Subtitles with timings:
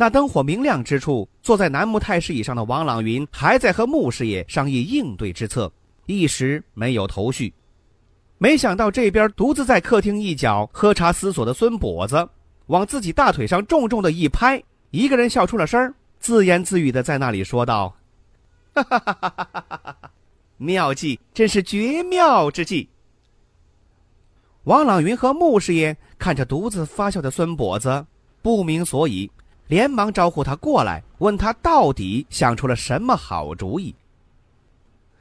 [0.00, 5.70] 那灯火明亮之处，坐在楠木太师椅上的王朗云还在和穆师爷商议应对之策，
[6.06, 7.52] 一时没有头绪。
[8.38, 12.28] 没想到这边独自在客厅一角喝茶思索的孙跛子，
[12.66, 17.92] 往自己大腿上重重的一拍，一个人笑出了声自言自语的在那里说道
[18.74, 20.10] ：“哈哈哈哈哈！
[20.58, 22.88] 妙计，真是绝妙之计。”
[24.62, 28.06] 王朗云和穆师爷看着独自发笑的孙跛子，
[28.42, 29.28] 不明所以。
[29.68, 33.94] 连忙招呼他过来，问他到底想出了什么好主意。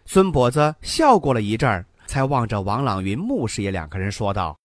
[0.05, 4.57] 孙跛子笑过了一阵儿，才望着王朗云、穆师爷两个人说道：“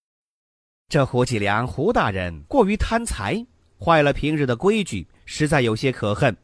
[0.88, 3.44] 这胡继良胡大人过于贪财，
[3.84, 6.36] 坏了平日的规矩，实在有些可恨。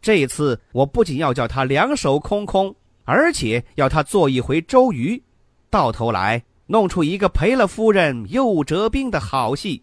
[0.00, 5.22] 这一次我不仅要叫他两手空空，而且要他做一回周瑜，
[5.68, 9.82] 到头来弄出一个赔了夫人又折兵的好戏。”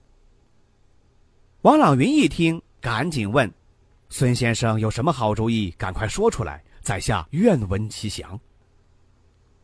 [1.62, 2.60] 王朗云一听。
[2.82, 3.52] 赶紧问，
[4.10, 5.72] 孙先生有什么好主意？
[5.78, 8.40] 赶快说出来，在下愿闻其详。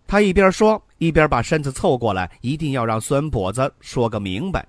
[0.07, 4.67] 他一边说，一边把身子凑过来，一定要让孙跛子说个明白。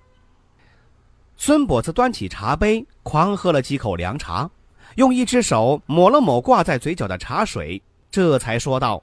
[1.36, 4.48] 孙跛子端起茶杯，狂喝了几口凉茶，
[4.94, 9.02] 用一只手抹了抹挂在嘴角的茶水，这才说道：“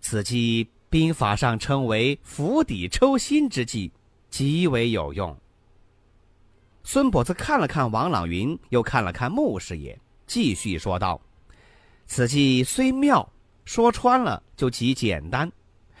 [0.00, 3.92] 此计兵法上称为釜底抽薪之计，
[4.30, 5.36] 极为有用。”
[6.90, 9.94] 孙跛子看了看王朗云，又看了看穆师爷，
[10.26, 11.20] 继续说道
[12.08, 13.30] ：“此计虽妙，
[13.66, 15.52] 说穿了就极简单。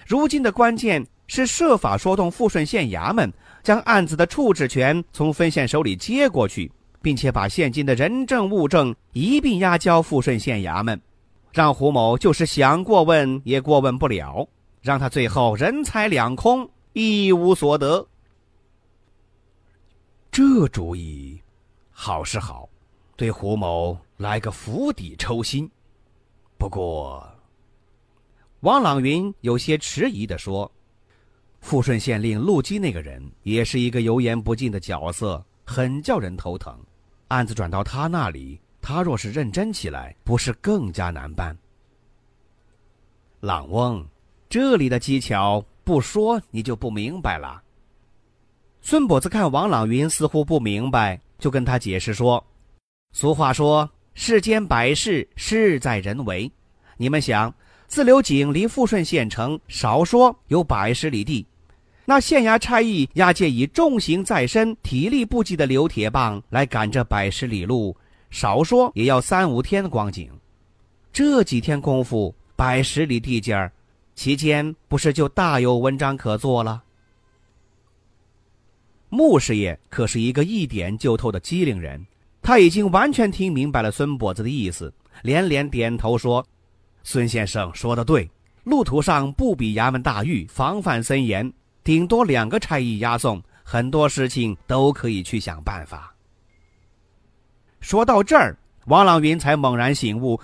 [0.06, 3.30] 如今的关键是设法说动富顺县衙门，
[3.62, 10.98] 将案子的处置权从分县手里接过去，并且把现今的人证物证一并押交富顺县衙门，
[11.52, 14.48] 让胡某就是想过问也过问不了，
[14.80, 18.08] 让他最后人财两空，一无所得。”
[20.30, 21.40] 这主意
[21.90, 22.68] 好是好，
[23.16, 25.68] 对胡某来个釜底抽薪。
[26.56, 27.28] 不过，
[28.60, 30.70] 王朗云有些迟疑的说
[31.60, 36.78] ：“富顺县令陆基那个人也是一个油盐不进的角色，很叫人头疼。
[37.28, 41.56] 案子转到他那里，他若是认真起来，不是更加难办？”
[43.40, 44.04] 朗翁，
[44.48, 47.62] 这里的技巧不说你就不明白了。
[48.80, 52.42] 孙跛子看王朗云似乎不明白，就跟他解释说
[53.12, 56.50] ：“俗话说，世间百事事在人为。
[56.96, 57.52] 你们想，
[57.86, 61.46] 自流井离富顺县城少说有百十里地，
[62.06, 67.94] 那县衙差役押解以重刑在身、体力不济的刘铁棒来赶这百十里路，
[68.30, 70.30] 少说也要三五天的光景。
[71.12, 73.70] 这几天功夫，百十里地界儿，
[74.14, 76.84] 其间不是就大有文章可做了？”
[79.10, 82.06] 穆师爷可是一个一点就透的机灵人，
[82.42, 84.92] 他已经完全听明白了孙跛子的意思，
[85.22, 86.46] 连连点头说
[87.02, 88.30] ：“孙先生说的对，
[88.64, 91.50] 路途上不比衙门大狱，防范森严，
[91.82, 96.14] 顶多两个差役押送，很多事情都可以去想办法。”
[97.80, 100.38] 说到这儿，王朗云才猛然醒悟：“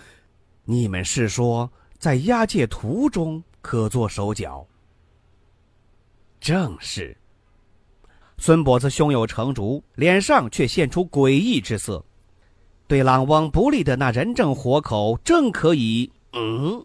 [0.64, 4.66] 你们是说在押解途中可做手脚？”
[6.40, 7.14] 正是。
[8.36, 12.04] 孙跛子胸有成竹，脸上却现出诡异之色。
[12.86, 16.10] 对朗翁不利的那人证活口，正可以……
[16.32, 16.84] 嗯，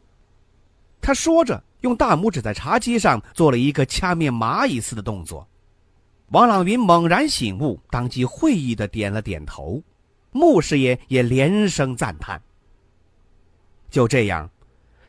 [1.01, 5.45] 他说着，用大拇指在茶几上做了一个掐灭蚂蚁似的动作。
[6.29, 9.81] 王朗云猛然醒悟，当即会意的点了点头。
[10.31, 12.39] 穆师爷也连声赞叹。
[13.89, 14.47] 就这样，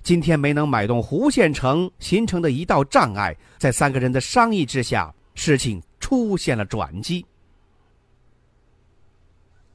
[0.02, 5.80] 今天没能买动胡县城形成的一道障碍，在三个人的商议之下，事情。
[6.10, 7.24] 出现了转机。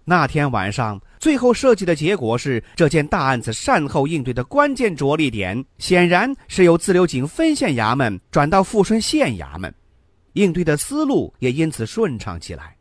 [0.03, 9.73] 那天晚上，最后设计的结果是，这件大案子善后应对的关键着力点，显然是由自流井分县衙门转到富顺县衙门，
[10.33, 12.75] 应对的思路也因此顺畅起来。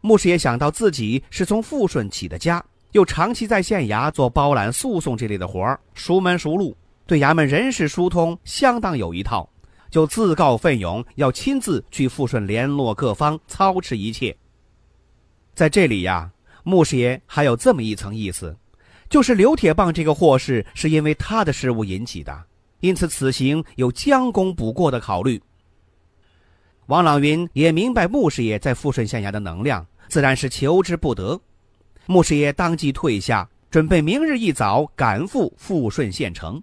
[0.00, 2.60] 牧师也想到自己是从富顺起的家，
[2.90, 6.76] 又长期在县衙做包揽诉讼这类的活儿，熟门熟路，
[7.06, 9.48] 对衙门人事疏通相当有一套。
[9.94, 14.36] 就自告奋勇要亲自去富顺联络各方，操持一切。
[15.54, 16.28] 在这里呀，
[16.64, 18.56] 穆师爷还有这么一层意思，
[19.08, 22.44] 就是刘铁棒这个祸事是因为他的失误引起的，
[22.80, 25.40] 因此此行有将功补过的考虑。
[26.86, 31.40] 王朗云也明白穆师爷在富顺县衙的能量，自然是求之不得。
[32.06, 36.60] 穆师爷当即退下，准备明日一早赶赴富顺县城。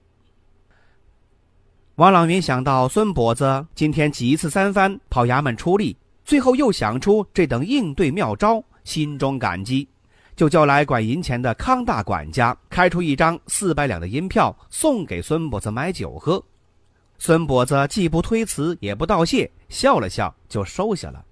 [2.02, 5.96] 王朗云想到孙跛子今天几次三番跑衙门出力，
[6.26, 9.88] 最后又想出这等应对妙招，心中感激，
[10.36, 16.44] 就叫来管银钱的康大管家开出一张四百两的银票，送给孙跛子买酒喝。
[17.20, 21.24] 孙跛子既不推辞，也不道谢，笑了笑就收下了。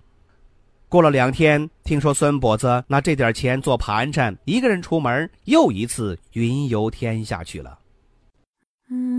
[0.87, 7.79] 过了两天，听说孙跛子拿这点钱做盘缠，一个人出门，又一次云游天下去了。
[8.91, 9.18] 嗯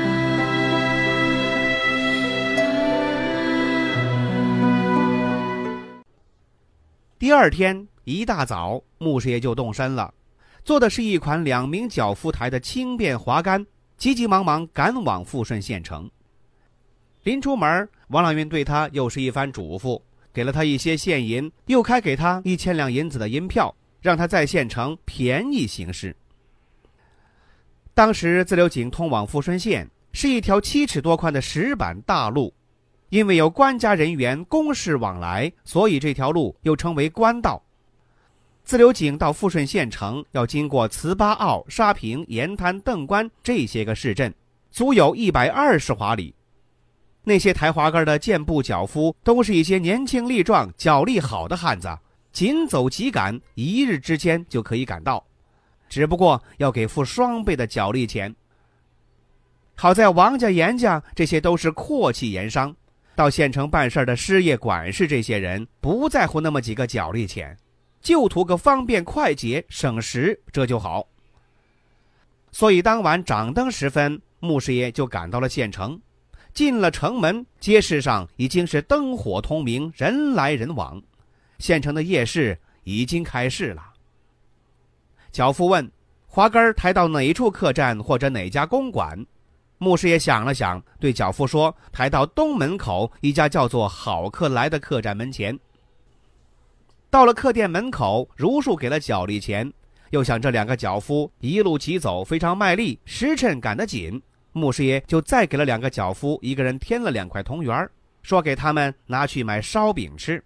[7.21, 10.11] 第二天一大早，穆师爷就动身了，
[10.65, 13.63] 坐的是一款两名脚夫抬的轻便滑竿，
[13.95, 16.09] 急急忙忙赶往富顺县城。
[17.21, 20.01] 临出门，王老云对他又是一番嘱咐，
[20.33, 23.71] 给了他一些现银，又开给他一千两银子的银票，
[24.01, 26.15] 让他在县城便宜行事。
[27.93, 32.51] 当时自流井通往富顺县是一条七尺多宽的石板大路。
[33.11, 37.61] 因为有官家人员公事往来，所以这条路又称为官道。
[38.63, 44.33] 自流井到富顺县城要经过糍粑坳、沙坪、盐滩、邓关这些个市镇，
[44.71, 46.33] 足有一百二十华里。
[47.25, 51.89] 那些抬滑竿的健步脚夫都是一些年轻力壮、脚力好的汉子，
[52.31, 55.21] 紧走急赶，一日之间就可以赶到，
[55.89, 58.33] 只不过要给付双倍的脚力钱。
[59.75, 62.73] 好在王家、严家这些都是阔气盐商。
[63.15, 67.55] 到县城办事的师爷、管事这些人不在乎那么几个脚力钱，
[68.01, 71.07] 就图个方便快捷、省时，这就好。
[72.51, 75.99] 所以当晚掌灯时分，穆师爷就赶到了县城。
[76.53, 81.01] 进了城门，街市上已经是灯火通明，人来人往。
[81.59, 83.81] 县城的夜市已经开市了。
[85.31, 85.89] 脚夫问
[86.27, 89.25] ：“滑竿抬到哪处客栈或者哪家公馆？”
[89.83, 95.59] 牧师爷想了想，对脚夫说：“抬到东门口一家叫做‘好客来’的客栈门前。”
[97.09, 99.73] 到了客店门口，如数给了脚力钱，
[100.11, 107.89] 又想这两个脚夫一路疾走非常卖力，时辰赶得紧，牧师爷就再给了两个脚夫一个人添了两块铜元，
[108.21, 110.43] 说给他们拿去买烧饼吃。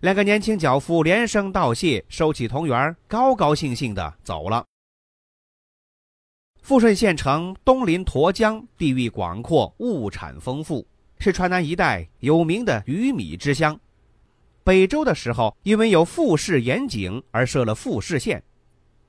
[0.00, 4.66] 两个年轻脚夫连声道谢，收起铜元，高高兴兴的走了。
[6.66, 10.84] 富顺县城东临沱江，地域广阔，物产丰富，
[11.16, 13.78] 是川南一带有名的鱼米之乡。
[14.64, 18.42] 北周的时候，因为有富士盐井而设了富士县，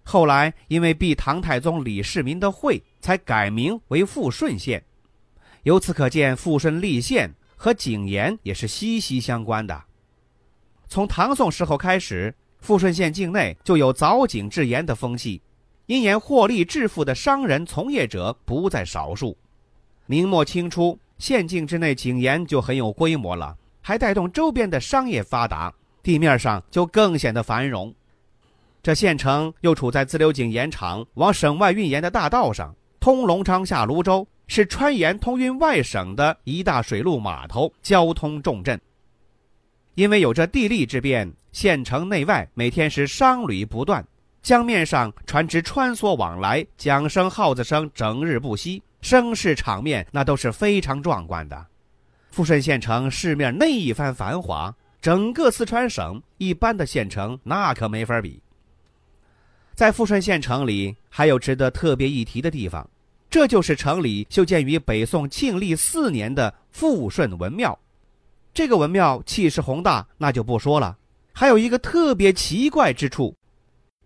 [0.04, 4.86] 后来因为避唐太宗李世民的讳，才改名为富顺县。
[5.64, 9.84] 由此可见，富顺立县和井盐也是息息相关的。
[10.88, 15.42] 从唐宋时候开始，富顺县境内就有凿井制盐的风气。
[15.88, 19.36] 因盐获利致富的商人从业者不在少数。
[20.06, 27.94] 明末清初，县境之内井盐就很有规模了，还带动周边的商业发达，地面上就更显得繁荣。
[28.84, 38.80] 这县城又处在自流井盐场往省外运盐的大道上，通隆昌下泸州，是川盐通运外省的一大水陆码头，交通重镇。
[39.96, 44.06] 因为有着地利之便，县城内外每天是商旅不断。
[44.42, 51.66] 江面上船只穿梭往来，桨声、号子声整日不息，声势场面那都是非常壮观的。
[52.30, 58.42] 富顺县城市面那一番繁华，整个四川省一般的县城那可没法比。
[59.74, 62.90] 在富顺县城里，还有值得特别一提的地方，
[63.30, 67.78] 这就是城里修建于北宋庆历四年的富顺文庙。
[68.54, 70.98] 这个文庙气势宏大，那就不说了，
[71.34, 73.36] 还有一个特别奇怪之处。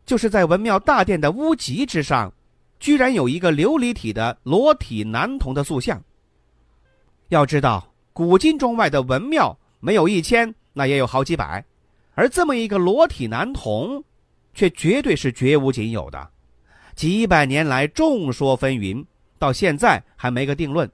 [0.05, 2.31] 就是在文庙大殿的屋脊之上，
[2.79, 6.01] 居然有一个琉璃体的裸体男童的塑像。
[7.29, 11.63] 要知道，古今中外的文庙没有一千，那也有好几百，
[12.13, 14.03] 而这么一个裸体男童，
[14.53, 16.29] 却绝对是绝无仅有的。
[16.95, 19.05] 几百年来众说纷纭，
[19.39, 20.89] 到现在还没个定论。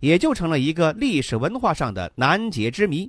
[0.00, 3.08] 也就成了一个历史文化上的难解之谜。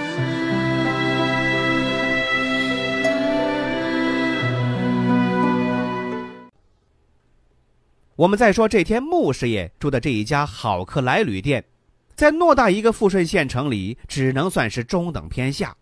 [8.21, 11.65] 我们再说这天穆师爷住的这一家好客来旅店，
[12.13, 15.75] 在偌大一个富顺县城里，只能算是中等偏下。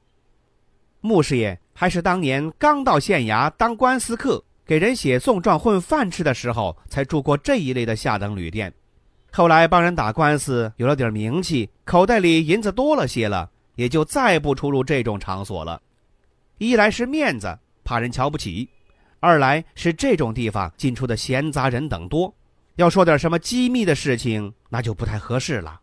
[1.02, 8.74] 穆师爷还是当年刚到县衙当官司客，给人写送状混饭吃的时候，才住过这一类的下等旅店。
[9.34, 15.82] 后来帮人打官司，有了点名气，口袋里银子多了些了，也就再不出入这种场所了。
[16.58, 18.70] 一来是面子，怕人瞧不起。
[19.20, 22.34] 二来是这种地方进出的闲杂人等多，
[22.76, 25.80] 要说点什么机密的事情，那就不太合适了。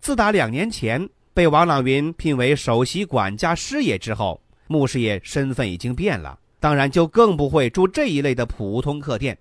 [0.00, 9.36] 自打两年前被王朗云聘为首席管家师爷之后，穆师爷身份已经变了，当然就更不会住这一类的普通客店。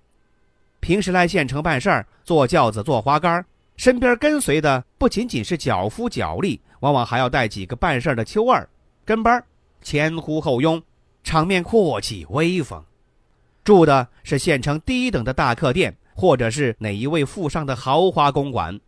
[0.80, 3.46] 平时来县城办事儿，坐轿子、坐花杆，
[3.78, 8.68] 身边跟随的不仅仅是脚夫脚力，往往还要带几个办事的秋二
[9.06, 9.46] 跟班儿，
[9.82, 10.82] 前呼后拥。
[11.28, 12.82] 场面阔气威风，
[13.62, 18.80] 住的是县城低等的大客店，或者是哪一位富商的豪华公馆。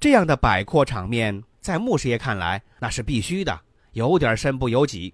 [0.00, 3.60] 这样的摆阔场面，在穆师爷看来那是必须的，
[3.92, 5.12] 有点身不由己。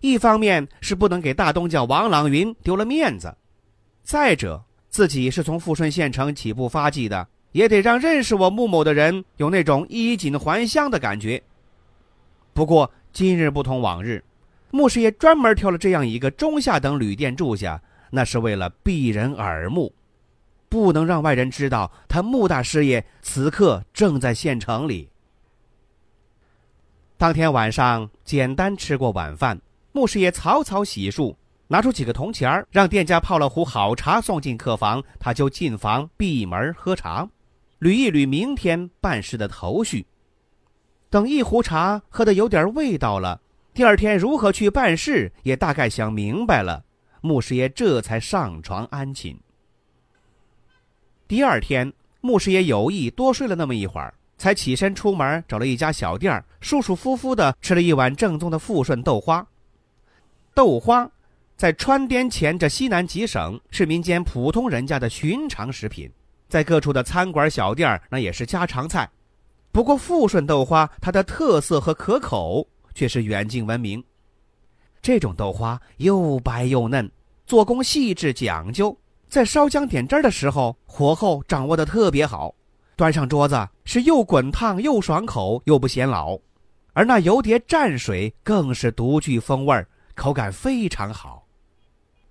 [0.00, 3.36] 一方面是不能给大东家王朗云丢了面子，
[4.02, 11.42] 再者自己是从富顺县城起步发迹的，也得让认识我穆某的人有那种衣锦还乡的感觉。
[12.54, 14.24] 不过今日不同往日。
[14.70, 19.94] 穆师爷专门挑了这样一个中下等旅店住下，那是为了避人耳目，
[20.68, 25.08] 不能让外人知道他穆大师爷此刻正在县城里。
[27.16, 29.58] 当天晚上简单吃过晚饭，
[29.92, 31.34] 穆师爷草草洗漱，
[31.66, 37.28] 拿出几个铜钱儿让店家泡了壶好茶送进客房，他就进房闭门喝茶，
[37.80, 40.06] 捋一捋明天办事的头绪。
[41.10, 43.40] 等一壶茶喝得有点味道了。
[43.78, 46.82] 第二天如何去办事，也大概想明白了，
[47.20, 49.38] 穆师爷这才上床安寝。
[51.28, 59.46] 第二天，穆师爷有意多睡了那么一会儿，才起身出门，找了一家小店儿舒舒服服的吃了一碗正宗的富顺豆花。
[60.54, 61.08] 豆花，
[61.56, 66.10] 在川滇黔这西南几省是民间普通人家的寻常食品，
[66.48, 69.08] 在各处的餐馆小店那也是家常菜。
[69.70, 72.66] 不过富顺豆花它的特色和可口。
[72.98, 74.02] 却是远近闻名。
[75.00, 77.08] 这种豆花又白又嫩，
[77.46, 82.52] 做工细致讲究，在烧浆点汁儿的时候，火候掌握的特别好，
[82.96, 86.36] 端上桌子是又滚烫又爽口又不显老，
[86.92, 89.86] 而那油碟蘸水更是独具风味儿
[90.16, 91.46] 口感非常好。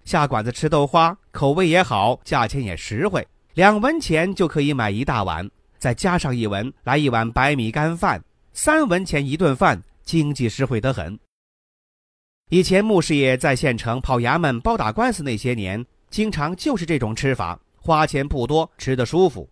[0.04, 8.22] 下馆子吃豆花，口味也好，价钱也实惠，两文钱就可以买一大碗，再加上一文，来一碗白米干饭，
[8.52, 9.82] 三文钱一顿饭。
[10.08, 11.20] 经济实惠得很。
[12.50, 19.48] 以前穆师爷在县城跑衙门、包打官司那些年，经常就是这种吃法，花钱不多，吃得舒服。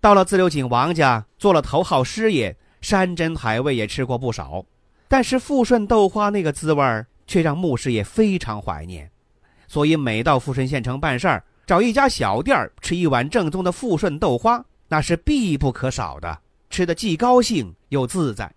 [0.00, 4.64] 到了自流井王家做了头号师爷，山珍海味也吃过不少，
[5.08, 9.10] 但是富顺豆花那个滋味儿却让穆师爷非常怀念。
[9.68, 18.50] 所以每到富顺县城办事儿，找一家小店儿吃一碗正宗的富顺豆花，那是必不可少的，吃的既高兴又自在。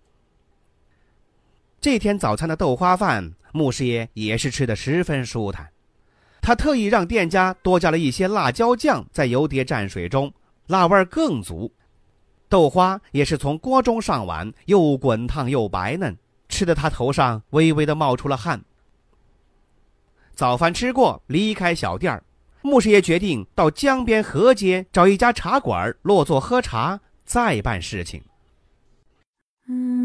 [1.86, 5.70] 这天早餐的豆花饭，穆师爷也是吃的十分舒坦。
[6.42, 10.34] 他特意让店家多加了一些辣椒酱在油碟蘸水中，
[10.66, 11.72] 辣味更足。
[12.50, 16.18] 豆花也是从锅中上碗，又滚烫又白嫩，
[16.50, 18.60] 吃的他头上微微的冒出了汗。
[20.34, 22.24] 早饭吃过，离开小店儿，
[22.64, 28.24] 穆师爷决定到江边河街找一家茶馆落座喝茶，再办事情。
[29.68, 30.05] 嗯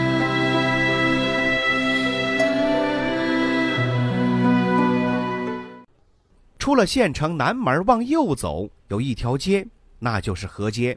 [6.61, 10.95] 出了县城南门往右走，有一条街，那就是河街。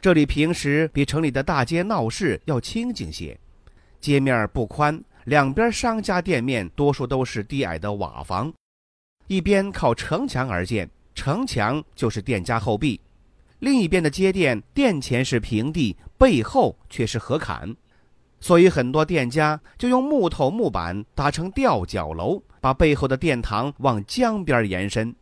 [0.00, 3.38] 这里平时比城里的大街闹市要清静些，
[4.00, 8.50] 街面不宽，两边商家店面多数都是低矮的瓦房，
[9.26, 12.98] 一边靠城墙而建，城墙就是店家后壁；
[13.58, 17.76] 另一边的街店店前是平地，背后却是河坎。
[18.44, 25.16] 所以，很多店家就用木头、木板搭成吊脚楼，把背后的殿堂往江边延伸。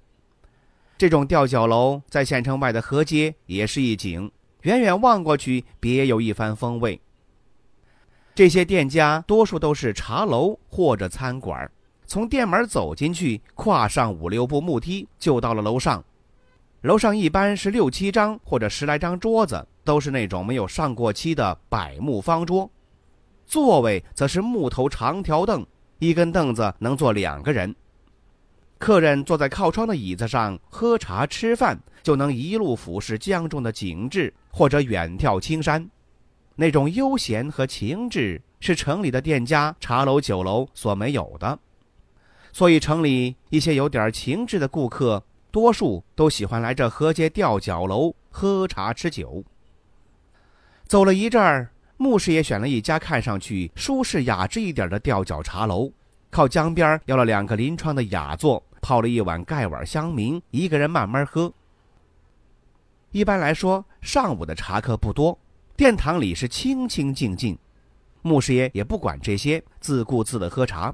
[0.99, 4.29] 这种吊脚楼在县城外的河街也是一景，
[4.63, 7.01] 远远望过去别有一番风味。
[8.35, 11.71] 这些店家多数都是茶楼或者餐馆，
[12.05, 16.03] 从店门走进去，跨上五六步木梯就到了楼上。
[16.81, 22.69] 楼上一般是六七张或者十来张桌子，都是那种没有上过漆的柏木方桌。
[23.53, 25.63] 座位则是木头长条凳，
[25.99, 27.77] 一根凳子能坐两个人。
[28.79, 35.87] 客人坐在靠窗的椅子上喝茶吃饭，就能一路俯视江中的景致，或者远眺青山。
[36.57, 41.59] 那种悠闲和情致是城里的店家、茶楼、酒楼所没有的。
[42.55, 49.45] 所以，城里一些有点情致的顾客，多数都喜欢来这河街吊脚楼喝茶吃酒。
[50.87, 51.72] 走了一阵儿。
[52.03, 55.89] 穆师爷选了一家看上去舒适雅致一点的吊脚茶楼，
[56.31, 61.53] 靠江边要了两个临窗的雅座，泡了一碗盖碗香茗，一个人慢慢喝。
[63.13, 65.39] 一般来说，上午的茶客不多，
[65.77, 67.57] 殿堂里是清清静静，
[68.23, 70.93] 穆师爷也不管这些，自顾自的喝茶。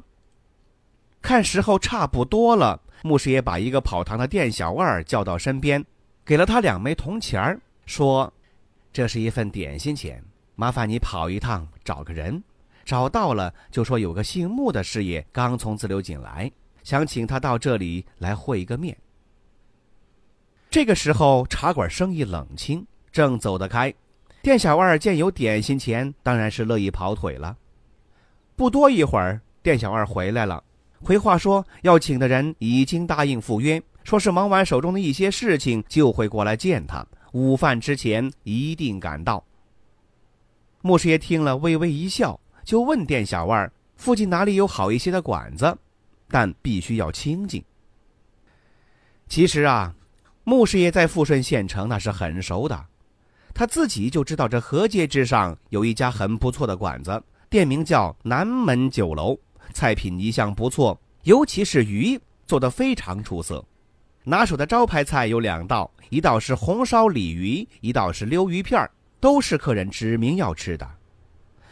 [1.22, 5.82] 看时候差不多了，穆师爷把一个跑堂的店小二叫到身边，
[6.22, 8.30] 给了他两枚铜钱儿说
[8.92, 10.22] ：“这是一份点心钱。”
[10.60, 12.42] 麻烦你跑一趟，找个人，
[12.84, 16.50] 找到了就说有个姓穆的师爷刚从自流井来，
[16.82, 18.96] 想请他到这里来会一个面。
[20.68, 23.94] 这个时候茶馆生意冷清，正走得开，
[24.42, 27.56] 店小二见有点心钱，当然是乐意跑腿了。
[28.56, 30.60] 不多一会儿，店小二回来了，
[31.00, 39.44] 回话说要请的人已经答应赴约，说是忙完手中的一些事情就会过来见他，午饭之前一定赶到。
[40.88, 45.76] 穆师爷听了，微微一笑，就问店小二：“附近哪里有好一些的馆子？
[46.30, 47.62] 但必须要清静。”
[49.28, 49.94] 其实啊，
[50.44, 52.86] 穆师爷在富顺县城那是很熟的，
[53.52, 59.38] 他自己就知道这河街之上有一家很不错的馆子，店名叫南门酒楼，
[59.74, 63.62] 菜品一向不错，尤其是鱼做得非常出色。
[64.24, 68.90] 拿手的招牌菜有两道，一道是红烧鲤鱼，一道是溜鱼片儿。
[69.20, 70.88] 都是客人指明要吃的，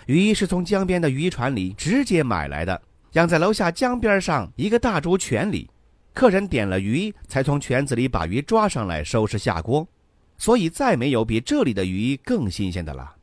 [0.06, 2.80] 鱼是从江边的渔船里直接买来的，
[3.12, 5.68] 养在楼下江边上一个大竹泉里。
[6.12, 9.86] 客人点了鱼，才从泉子里把鱼抓上来收拾下锅，
[10.38, 13.14] 所以再没有比这里的鱼更新鲜的了。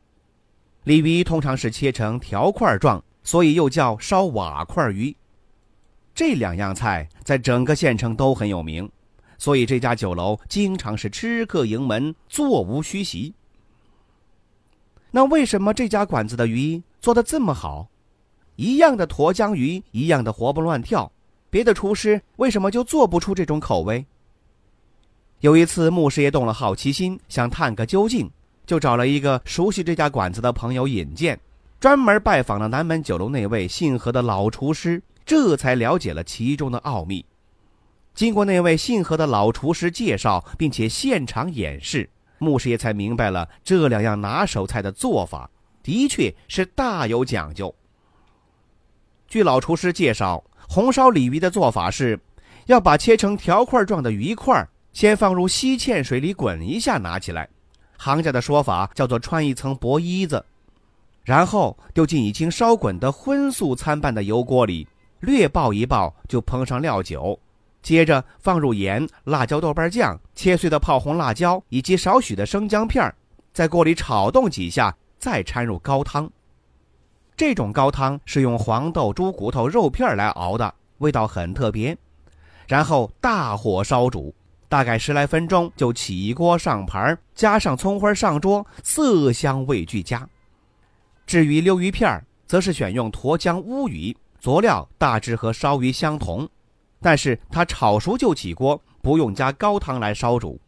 [0.84, 5.14] 鲤鱼通常是切成条块状，所以又叫烧瓦块鱼。
[6.14, 8.88] 这两样菜在整个县城都很有名，
[9.38, 13.34] 所以这家酒楼经常是吃客盈门，座无虚席。
[15.16, 17.88] 那为什么这家馆子的鱼做的这么好？
[18.56, 21.12] 一样的沱江鱼，一样的活蹦乱跳，
[21.50, 24.04] 别的厨师为什么就做不出这种口味？
[25.38, 28.28] 有一次，穆师爷动了好奇心，想探个究竟，
[28.66, 31.38] 就找了一个熟悉这家馆子的朋友引荐，
[31.78, 37.24] 专门拜访了南门酒楼那位姓何的老厨师，这才了解了其中的奥秘。
[38.16, 42.10] 经过那位姓何的老厨师介绍，并且现场演示。
[42.38, 45.48] 穆师爷才明白了这两样拿手菜的做法，
[45.82, 47.74] 的确是大有讲究。
[49.26, 52.18] 据老厨师介绍，红烧鲤鱼的做法是，
[52.66, 57.48] 要把切成条块状的鱼块先放入稀芡水里滚一下，拿起来，
[57.96, 60.44] 行家的说法叫做穿一层薄衣子，
[61.24, 64.86] 然后丢进已经烧滚的荤素参半的油锅里，
[65.20, 67.38] 略爆一爆，就烹上料酒。
[67.84, 73.14] 接着放入盐、辣椒、豆瓣酱、切碎的泡红辣椒以及少许的生姜片
[73.52, 76.28] 在锅里炒动几下，再掺入高汤。
[77.36, 81.94] 这种高汤是用黄豆、猪骨头、肉片来熬的，味道很特别。
[82.66, 84.34] 然后大火烧煮，
[84.66, 90.26] 大概十来分钟就起锅上盘，加上葱花上桌，色香味俱佳。
[91.26, 96.48] 至于溜鱼片则是选用沱江乌鱼，佐料大致和烧鱼相同。
[97.04, 100.58] 但是它炒熟就起锅，不用加高汤来烧煮。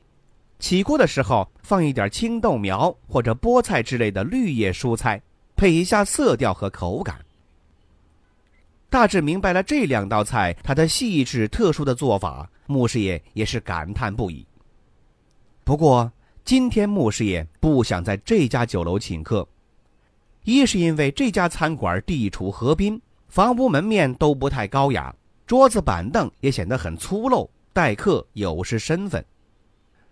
[0.59, 5.23] 起锅的时候放一点青豆苗或者菠菜之类的绿叶蔬菜，
[5.57, 7.19] 配一下色调和口感。
[8.91, 14.47] 大致明白了这两道菜它的细致特殊的做法，穆师爷也是感叹不已。
[15.65, 16.13] 不过
[16.45, 19.49] 今天穆师爷不想在这家酒楼请客，
[20.45, 25.15] 一是因为这家餐馆地处河滨，房屋门面都不太高雅，
[25.47, 29.23] 桌子板凳也显得很粗陋，待客有失身份；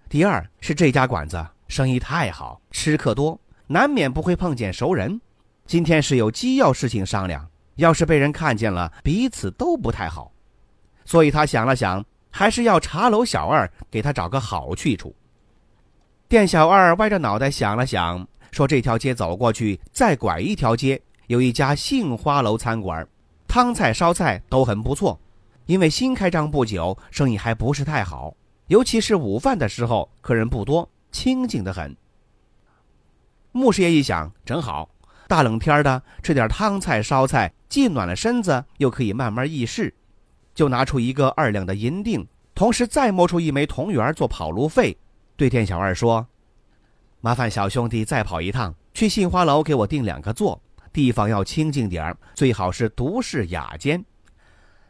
[0.08, 5.20] 第二是这家馆子生意太好，吃客多，难免不会碰见熟人。
[5.66, 7.44] 今天是有机要事情商量，
[7.74, 10.30] 要是被人看见了，彼此都不太好。
[11.04, 15.12] 所以他想了想，还是要茶楼小二给他找个好去处。
[16.28, 23.04] 店小二歪着脑袋想了想，说：“这条街走过去，再拐一条街，有一家杏花楼餐馆，
[23.48, 25.18] 汤菜烧菜都很不错。
[25.66, 28.34] 因为新开张不久，生意还不是太好，
[28.66, 31.96] 尤其是午饭的时候，客人不多，清静的很。”
[33.52, 34.90] 穆师爷一想，正好。
[35.26, 39.94] 大冷天的，吃点汤菜烧菜，既暖了身子，又可以慢慢议事，
[40.54, 44.98] 就拿出一个二两的银锭，同时再摸出一枚铜元做跑路费，
[45.34, 46.26] 对店小二说
[47.22, 50.60] ：“麻烦小兄弟再跑一趟，去杏花楼给我订两个座，
[50.92, 54.04] 地方要清静点儿最好是独室雅间。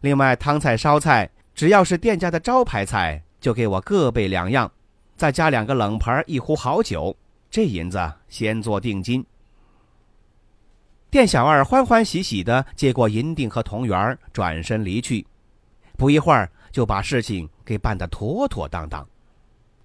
[0.04, 4.70] 另外汤菜烧菜，只要是店家的招牌菜，就给我各备两样，
[5.16, 7.16] 再加两个冷盘，一壶好酒。
[7.50, 9.24] 这银子先做定金。”
[11.08, 15.26] 店小二欢欢喜喜的接过银锭和铜元，转身离去。
[15.96, 19.08] 不一会儿，就把事情给办得妥妥当当。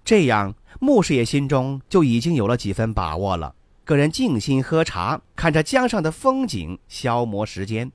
[0.04, 3.54] 这样，穆师爷心中就已经有了几分把握了。
[3.86, 7.90] 个人静心喝茶，看着江上的风景，消磨时间。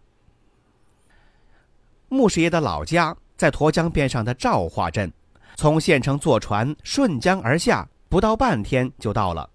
[2.16, 5.12] 穆师爷的老家在沱江边上的赵化镇，
[5.56, 9.50] 从县城坐船顺江而下，不到半天就到了。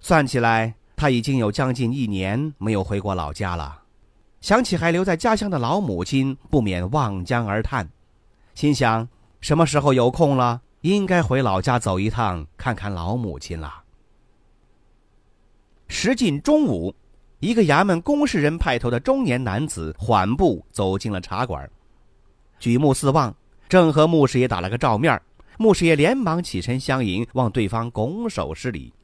[0.00, 0.74] 算起来。
[0.96, 3.82] 他已经有将近一年没有回过老家了，
[4.40, 7.90] 想起还留在家乡的老母亲，不免望江而叹，
[8.54, 9.06] 心想
[9.40, 13.82] 什么时候有空了，应该回老家走一趟，看看老母亲了。
[15.88, 16.94] 时近中午，
[17.44, 21.70] 一个衙门公事人派头的中年男子缓步走进了茶馆，
[22.58, 23.36] 举目四望，
[23.68, 25.20] 正和穆师爷打了个照面。
[25.58, 28.94] 穆师爷连忙起身相迎，望对方拱手施礼。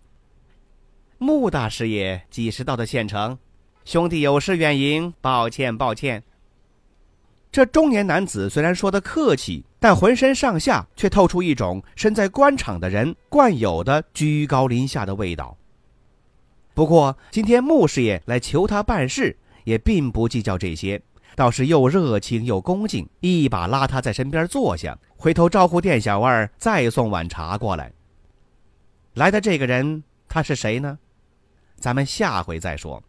[1.19, 3.39] 穆大师爷几时到的县城？
[3.85, 6.23] 兄弟有失远迎，抱歉抱歉。
[7.53, 15.55] 这中年男子虽然说的客气，但浑身上下却透出一种身在官场的人惯有的居高临下的味道。
[16.73, 21.03] 不过今天穆师爷来求他办事，也并不计较这些，
[21.35, 27.93] 倒是又热情又恭敬，一把拉他在身边坐下，回头招呼店小二再送碗茶过来。
[29.15, 30.99] 来的这个人，他是谁呢？
[31.79, 33.03] 咱们下回再说。